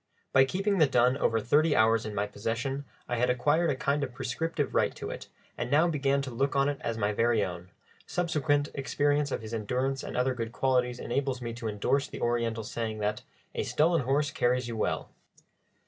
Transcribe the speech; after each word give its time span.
By 0.33 0.45
keeping 0.45 0.79
the 0.79 0.87
dun 0.87 1.15
over 1.17 1.39
thirty 1.39 1.75
hours 1.75 2.07
in 2.07 2.15
my 2.15 2.25
possession 2.25 2.85
I 3.07 3.17
had 3.17 3.29
acquired 3.29 3.69
a 3.69 3.75
kind 3.75 4.03
of 4.03 4.15
prescriptive 4.15 4.73
right 4.73 4.95
to 4.95 5.11
it, 5.11 5.27
and 5.59 5.69
now 5.69 5.87
began 5.87 6.23
to 6.23 6.31
look 6.31 6.55
on 6.55 6.67
it 6.69 6.79
as 6.81 6.97
my 6.97 7.13
very 7.13 7.45
own; 7.45 7.69
subsequent 8.07 8.69
experience 8.73 9.29
of 9.31 9.43
his 9.43 9.53
endurance 9.53 10.01
and 10.01 10.17
other 10.17 10.33
good 10.33 10.53
qualities 10.53 10.97
enables 10.97 11.39
me 11.39 11.53
to 11.53 11.67
endorse 11.67 12.07
the 12.07 12.19
Oriental 12.19 12.63
saying 12.63 12.97
that 12.97 13.21
a 13.53 13.61
"stolen 13.61 14.01
horse 14.01 14.31
carries 14.31 14.67
you 14.67 14.75
well." 14.75 15.11